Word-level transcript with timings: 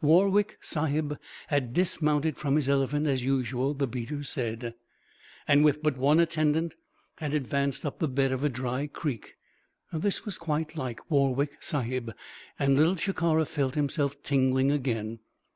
Warwick 0.00 0.56
Sahib 0.60 1.18
had 1.48 1.72
dismounted 1.72 2.36
from 2.36 2.54
his 2.54 2.68
elephant 2.68 3.08
as 3.08 3.24
usual, 3.24 3.74
the 3.74 3.88
beaters 3.88 4.28
said, 4.28 4.76
and 5.48 5.64
with 5.64 5.82
but 5.82 5.96
one 5.98 6.20
attendant 6.20 6.76
had 7.16 7.34
advanced 7.34 7.84
up 7.84 7.98
the 7.98 8.06
bed 8.06 8.30
of 8.30 8.44
a 8.44 8.48
dry 8.48 8.86
creek. 8.86 9.34
This 9.92 10.24
was 10.24 10.38
quite 10.38 10.76
like 10.76 11.10
Warwick 11.10 11.56
Sahib, 11.58 12.12
and 12.56 12.76
Little 12.76 12.94
Shikara 12.94 13.46
felt 13.46 13.74
himself 13.74 14.22
tingling 14.22 14.70
again. 14.70 15.18